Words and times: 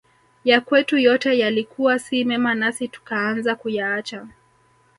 Yakwetu 0.43 0.97
yote 0.97 1.37
yalikuwa 1.39 1.99
si 1.99 2.25
mema 2.25 2.55
nasi 2.55 2.87
tukaanza 2.87 3.55
kuyaacha 3.55 4.27